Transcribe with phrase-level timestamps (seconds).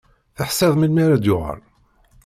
[0.37, 1.61] Teḥṣiḍ melmi ara d-yuɣal?